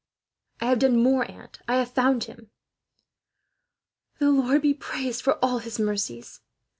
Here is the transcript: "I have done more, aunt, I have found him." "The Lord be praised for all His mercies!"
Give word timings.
"I 0.59 0.65
have 0.65 0.79
done 0.79 0.97
more, 0.97 1.29
aunt, 1.29 1.59
I 1.67 1.75
have 1.75 1.91
found 1.91 2.23
him." 2.23 2.49
"The 4.17 4.31
Lord 4.31 4.63
be 4.63 4.73
praised 4.73 5.21
for 5.21 5.37
all 5.45 5.59
His 5.59 5.77
mercies!" 5.77 6.41